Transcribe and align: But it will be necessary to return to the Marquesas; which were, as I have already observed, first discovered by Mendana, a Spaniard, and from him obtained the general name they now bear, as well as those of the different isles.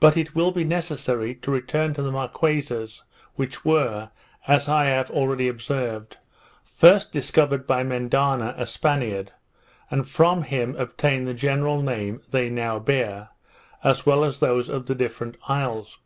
But 0.00 0.16
it 0.16 0.34
will 0.34 0.50
be 0.50 0.64
necessary 0.64 1.32
to 1.36 1.50
return 1.52 1.94
to 1.94 2.02
the 2.02 2.10
Marquesas; 2.10 3.04
which 3.36 3.64
were, 3.64 4.10
as 4.48 4.66
I 4.68 4.86
have 4.86 5.12
already 5.12 5.46
observed, 5.46 6.16
first 6.64 7.12
discovered 7.12 7.64
by 7.64 7.84
Mendana, 7.84 8.56
a 8.58 8.66
Spaniard, 8.66 9.30
and 9.92 10.08
from 10.08 10.42
him 10.42 10.74
obtained 10.74 11.28
the 11.28 11.34
general 11.34 11.82
name 11.82 12.20
they 12.32 12.50
now 12.50 12.80
bear, 12.80 13.28
as 13.84 14.04
well 14.04 14.24
as 14.24 14.40
those 14.40 14.68
of 14.68 14.86
the 14.86 14.94
different 14.96 15.36
isles. 15.46 15.98